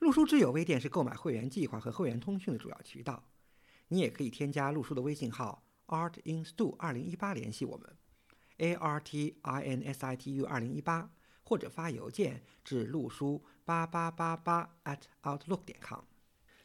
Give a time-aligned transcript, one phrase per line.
[0.00, 3.24] 陆书之友微店是购买会员计划和会员通讯的主要渠道。
[3.88, 7.96] 你也可以添加陆书的微信号 artinstu 二零一八联系我们
[8.58, 11.10] ，a r t i n s i t u 二零一八，
[11.42, 16.00] 或者发邮件至陆书八八八八 at outlook 点 com。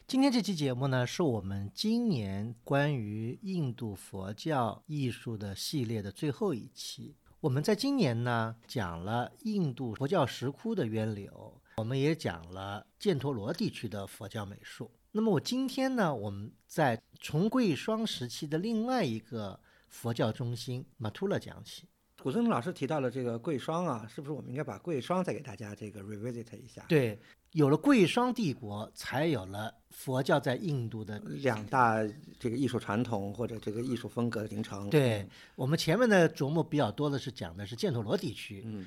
[0.06, 7.16] 今天这期节目呢，是我们今年关于印度佛教艺术的系列的最后一期。
[7.40, 11.59] 我们在今年呢，讲了印度佛教石窟的渊流。
[11.80, 14.90] 我们也讲了犍陀罗地区的佛教美术。
[15.12, 21.88] 那么我今天呢，我们在从贵霜时期的另外一个佛教中心马图勒讲起。
[22.22, 26.84] 古森老师提到了这个贵霜啊，是不是我们应该把贵霜再给大家这个 revisit 一下？
[26.86, 27.18] 对，
[27.52, 31.96] 有了贵霜帝国，才有了佛教在印度的两大
[32.38, 34.90] 这个艺术传统或者这个艺术风格的形成。
[34.90, 38.64] 对我们前面的琢磨比较多的是讲的是犍陀罗地区。
[38.66, 38.84] 嗯。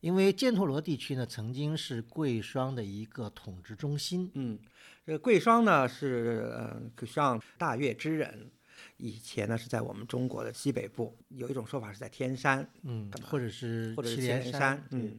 [0.00, 4.30] 因为犍陀罗地区呢，曾经是贵霜的一个统治中心。
[4.34, 4.58] 嗯，
[5.04, 8.50] 这贵霜呢是呃，像大月之人，
[8.96, 15.18] 以前呢是在我们中国的西北部，有一种说法是在天山，嗯，或者是或者是祁连山，嗯。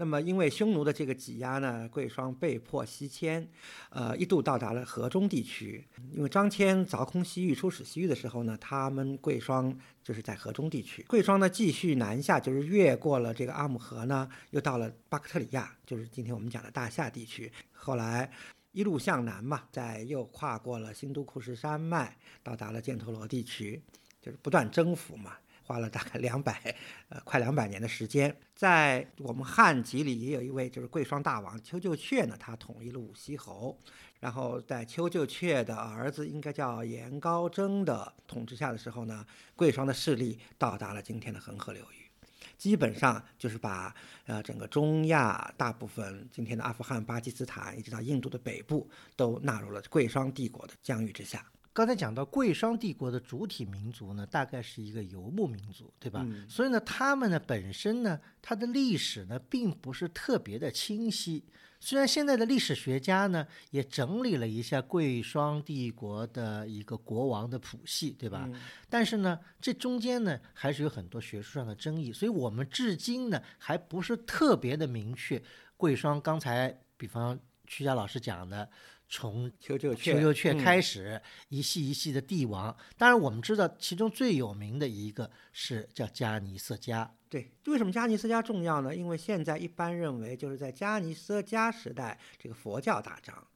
[0.00, 3.44] 那么，因为匈奴的这个挤压呢，贵霜被迫西迁，
[3.90, 5.84] 呃，一度到达了河中地区。
[6.12, 11.04] 因为张骞凿空西域、出使西域的时候呢，他们贵霜就是在河中地区。
[11.08, 17.50] 贵霜呢，继续南下，就是越过了这个阿姆河呢，又到了巴克特里亚，就是今天我们讲的大夏地区。
[17.72, 18.30] 后来
[18.70, 23.82] 一路向南嘛，再又跨过了新都库什山脉，到达了犍陀罗地区，
[24.22, 25.32] 就是不断征服嘛。
[25.68, 26.74] 花了大概两百，
[27.10, 28.34] 呃，快两百年的时间。
[28.54, 33.78] 在我们汉籍里也有一位，就是贵霜大王丘就阙呢，他统一了五溪侯。
[34.18, 42.10] 然后在丘就阙的儿子应该叫颜高征的统治下的时候呢，贵霜的势力到达了今天的恒河流域，
[42.56, 43.94] 基本上就是把
[44.24, 51.44] 呃整个中亚大部分今天的阿富汗、巴基斯坦一直到印度的北部都纳入了贵霜帝国的疆域之下。
[51.78, 56.26] 刚才讲到贵霜帝国的主体民族呢，大概是一个游牧民族，对吧？
[56.48, 61.44] 所以呢，他们呢本身呢，它的历史呢并不是特别的清晰。
[61.78, 68.50] 虽然现在的历史学家呢也整理了一下贵霜帝国的一个国王的谱系，对吧？
[68.90, 75.40] 但是呢，这中间呢还是有很多学术上的争议，所以我们至今呢还不是特别的明确。
[75.76, 78.68] 贵霜刚才，比方曲家老师讲的。
[79.08, 82.76] 从丘就阙开始，一系一系的帝王。
[82.96, 87.08] 当然，我们知道其中最有名的一个是叫迦尼色迦。
[87.30, 88.94] 对，为什么迦尼色迦重要呢？
[88.94, 93.46] 因为现在一般认为，就是在迦尼色迦时代，这个佛教大涨。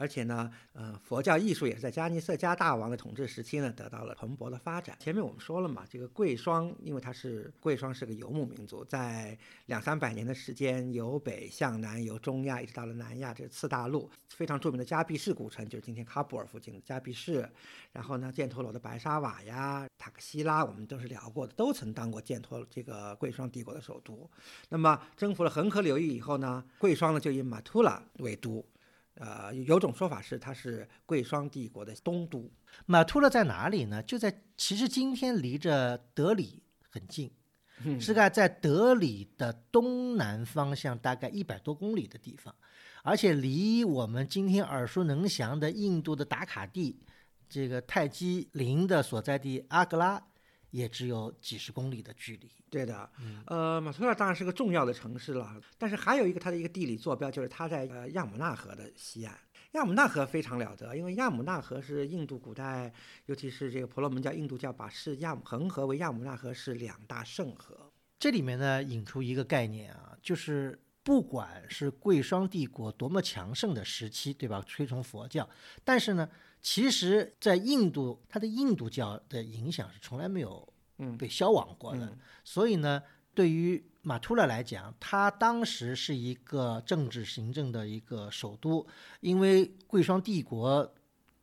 [0.00, 4.96] 而且呢，呃，佛教艺术也是在加尼色加大王的统治时期呢，得到了蓬勃的发展。
[4.98, 17.46] 前面我们说了嘛，这个贵霜，因为它是贵霜是个游牧民族，在两三百年的时间，由北向南，由中亚一直到了南亚，这次大陆非常著名的加毕士古城，就是今天喀布尔附近的加毕士。
[17.92, 24.26] 然后呢，犍陀罗的白沙瓦呀、塔克西拉，我们都是聊过的，都曾当过犍陀这个贵霜帝国的首都。
[24.70, 28.64] 那么征服了恒河流域以后呢，贵霜呢就以马图拉为都。
[29.20, 32.50] 呃，有种说法是它是贵霜帝国的东都。
[32.86, 34.02] 马图勒在哪里呢？
[34.02, 37.30] 就在其实今天离着德里很近，
[38.00, 42.54] 是在在德里的东南方向大概一百多公里的地方，
[43.02, 46.98] 而且离我们今天耳熟能详的印度的打卡地
[47.46, 50.22] 这个泰姬陵的所在地阿格拉。
[50.70, 52.50] 也只有几十公里的距离。
[52.68, 53.10] 对的，
[53.46, 59.36] 呃，马图拉当然是个重要的城市了，但是还有一个它的一个地理坐标，就是它在呃亚姆纳河的西岸。
[59.72, 62.92] 亚姆纳河非常了得，因为亚姆纳河是印度古代，
[63.26, 67.92] 尤其是这个婆罗门教、印度教把视亚姆恒河为亚姆纳河是两大圣河。
[68.18, 74.62] 这里面呢引出一个概念啊，就是不管是贵霜帝国多么强盛的时期，对吧？
[74.66, 75.48] 推崇佛教，
[75.84, 76.28] 但是呢。
[76.62, 80.66] 其实，在印度，它的印度教的影响是从来没有
[81.18, 82.16] 被消亡过的。
[82.44, 83.02] 所以呢，
[83.34, 88.86] 对于马图拉来讲，他当时是一个政治行政的一个首都，
[89.20, 90.94] 因为贵霜帝国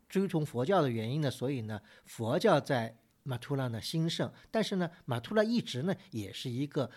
[0.07, 4.31] 追崇佛教的原因呢，所以呢，佛教在马图拉呢兴盛。
[4.51, 6.89] 但是呢，马图拉一直呢也是一个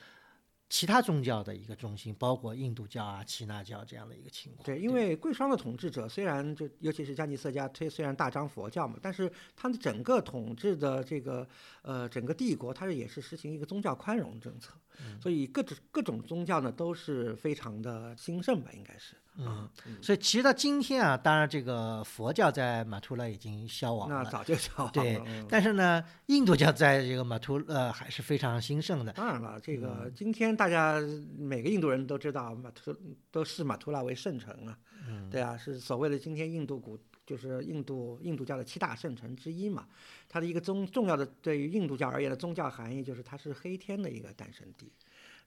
[0.70, 4.64] 其他宗教的一个中心，包括印度教啊、耆那教这样的一个情况。
[4.64, 11.46] 对，因为贵霜的统治者虽然就尤其是加尼色加推虽然大张佛教嘛，但是他的整个统治的这个
[11.82, 14.72] 呃整个帝国，它是也是实行一个宗教宽容政策，
[15.20, 19.16] 所以各种各种宗教呢都是非常的兴盛吧，应该是。
[19.40, 19.68] 嗯，
[20.02, 24.92] 所以其实到今天啊，当然这个佛教在马图拉已经消亡了，那早就消亡了。
[24.92, 29.12] 对，嗯但是呢，印度教在这个马图呃还是非常兴盛的。
[29.14, 31.00] 当然了，这嗯个今天大家
[31.38, 32.94] 每个印度人都知道马图
[33.30, 34.78] 都视马图拉为圣城啊，
[35.08, 39.86] 嗯对啊，是所谓的今天印度古就是印度印度教的七大圣城之一嘛。
[40.28, 44.92] 它的一个宗重要的对于印度教而言的宗教含义就是它是黑天的一个诞生地。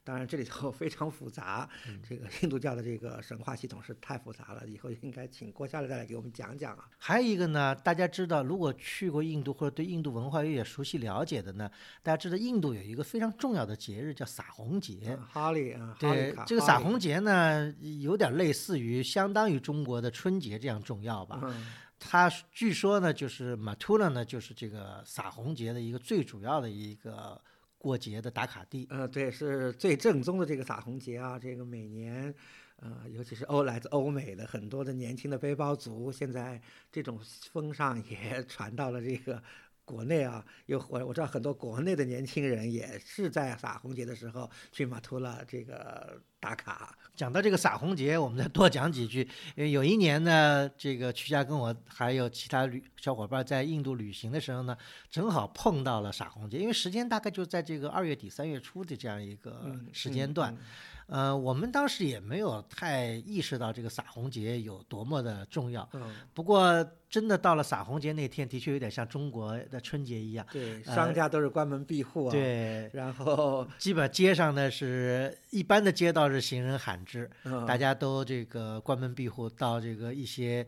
[0.04, 6.88] 当然，这里头 非常复杂，嗯这个印度教的这个神话系统是太复杂了，以后应该请郭教授再来给我们讲讲啊。
[6.98, 11.70] 还有一个呢，大家知道，如果去过印度或者对印度文化有点熟悉了解的呢，
[12.02, 15.18] 大家知道印度有一个非常重要的节日叫撒红节。
[15.32, 21.40] 哈利啊，哈利卡，对这个撒红节呢，有点类似于相当于中国的春节这样重要吧。
[21.44, 21.66] 嗯
[22.06, 27.40] 它据说呢，就是马图拉呢，就是这个撒红节的一个最主要的一个
[27.84, 28.86] 过节的打卡地。
[28.88, 32.34] 呃，对，是最正宗的这个撒红节啊，这个每年，
[32.76, 36.58] 呃，尤其是欧来自欧美的很多的年轻的背包族，现在
[36.90, 37.20] 这种
[37.52, 39.42] 风尚也 传到了这个
[39.84, 40.44] 国内啊。
[40.66, 46.96] 有我我知道很多国内的年轻人也是在撒红节的时候去马图拉这个打卡。
[47.14, 49.20] 讲到这个撒红节，我们再多讲几句。
[49.54, 54.76] 因为有一年呢，这个曲家跟我还有其他旅小伙伴在印度旅行的时候呢，
[55.10, 60.52] 正好碰到了撒红节，因为时间大概就在这个二月底三月初的这样一个嗯时间段。
[60.52, 60.58] 嗯
[61.06, 65.86] 呃，我们当时也没有太意识到这个撒红节有多么的重要。
[65.92, 66.82] 嗯，不过，
[67.14, 70.44] 真的到了撒红节那天，的确有点像中国的春节一样。
[70.50, 80.66] 对，呃商家都是关门闭户啊。，对，然后基本街上呢是一般的街道是行人罕至，嗯大家都这个关门闭户，到这个一些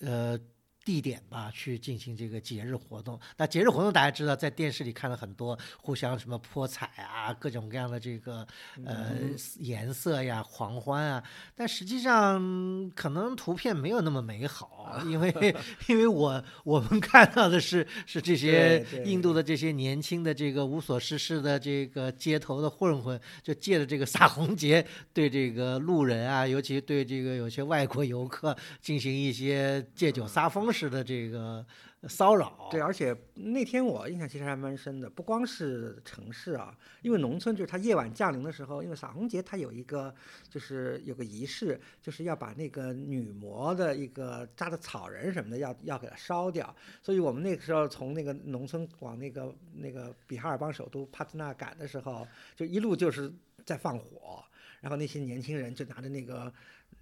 [0.00, 0.36] 呃
[0.84, 3.18] 地点吧去进行这个节日活动。
[3.36, 8.46] 那节日活动大家知道，在电视里看了很多，互相什么泼彩啊，各种各样的这个
[8.84, 9.12] 呃
[9.58, 11.22] 颜色呀、狂欢啊。
[11.54, 15.54] 但实际上可能图片没有那么美好， 因为
[15.86, 31.64] 因为我我们看到的是是这些印度的这些年轻的这个无所事事的这个街头的混混，就借着这个撒红节，对这个路人啊，尤其对这个有些外国游客进行一些借酒撒疯式的这个
[32.08, 32.68] 骚扰。
[32.70, 40.14] 对，而且那天我印象其实还蛮深的，不光是城市啊，因为农村就是它夜晚降临的时候，因为撒红节它有一个
[40.48, 52.26] 就是有个仪式，就是要把那个女魔的一个扎的草人什么的要要给它烧掉，所以我们那个时候从那个农村往那个那个比哈尔邦首都帕特纳赶的时候，
[52.56, 53.32] 就一路就是
[53.64, 54.42] 在放火，
[54.80, 56.52] 然后那些年轻人就拿着那个。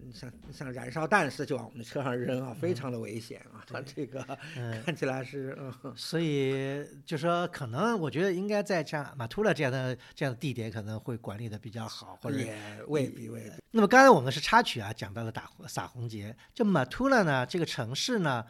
[0.00, 3.64] 嗯像像燃烧弹似的就往我们的车上扔啊，非常的危险啊！
[3.66, 4.24] 它这个
[4.56, 12.56] 嗯 看起来是嗯，所以就说，可能我觉得应该在像马图拉这样的这样的地点，可能会管理的比较好，或者也
[12.86, 13.50] 未必未必。
[13.72, 16.34] 那么刚才我们是插曲啊，讲到了打撒红节。
[16.54, 18.44] 就马图拉呢，这个城市呢，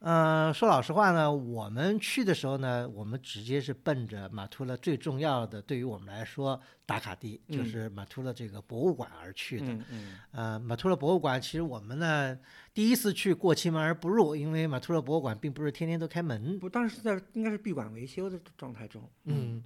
[0.00, 9.66] 呃，说老实话呢，我们去的时候呢，我们直接是奔着马图勒最重要的，对于我们来说打卡地，就是马图勒这个博物馆而去的。
[9.66, 12.38] 嗯嗯，呃，马图勒博物馆其实我们呢
[12.72, 16.58] 第一次去过其门而不入，因为马图勒博物馆并不是天天都开门。
[16.58, 19.06] 不，当时在应该是闭馆维修的状态中。
[19.24, 19.62] 嗯，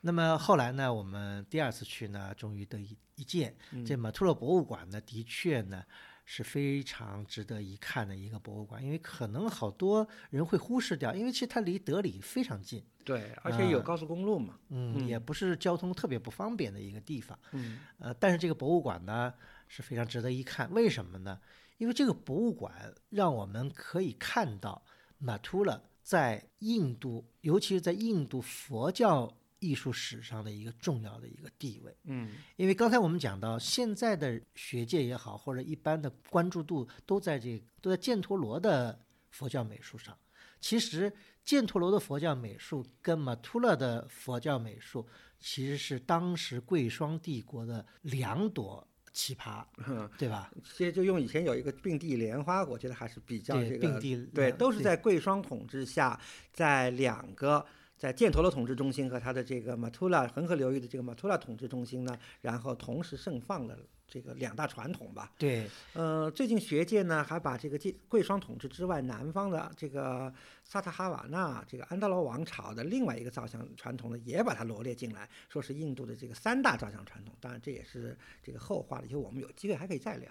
[0.00, 3.54] 那么后来呢，我们第二次去呢，终于得以一见。
[3.86, 5.80] 这马图勒博物馆呢，的确呢
[6.28, 14.58] 是非常值得一看的一个博物馆，因为可能好多人会忽视掉，因为其实它离德里非常近，对，而且有高速公路嘛。
[14.70, 17.38] 嗯，也不是交通特别不方便的一个地方。
[17.52, 19.32] 嗯呃，但是这个博物馆呢
[19.68, 21.40] 是非常值得一看，为什么呢？
[21.78, 24.82] 因为这个博物馆让我们可以看到
[25.18, 31.96] 马图勒在印度，尤其是在印度佛教艺术史上的一个重要的一个地位。
[32.04, 38.98] 嗯因为刚才我们讲到，现在的学界也好，或者一般的关注度都在这都在犍陀罗的
[39.30, 40.16] 佛教美术上。
[40.60, 41.12] 其实
[41.44, 45.06] 犍陀罗的佛教美术跟马图勒的佛教美术，
[45.38, 50.50] 其实是当时贵霜帝国的两朵奇葩，嗯，对吧？
[50.64, 56.18] 其实就用以前有一个并蒂莲花，我觉得还是比较对这个并蒂对，都是在贵霜统治下，
[56.52, 57.64] 在两个
[57.96, 63.76] 在犍陀罗统治中心和他的这个马图拉恒河流域的这个马图拉统治中心呢，然后同时盛放了
[64.06, 65.32] 这个两大传统吧。
[65.38, 77.34] 对，呃，最近学界呢还把这个贵贵霜统治之外，南方的这个萨特哈瓦纳这个安达罗王朝的另外一个造像传统呢，也把它罗列进来，说是印度的这个三大造像传统。
[77.40, 80.30] 当然这也是这个后话了，以后我们有机会还可以再聊。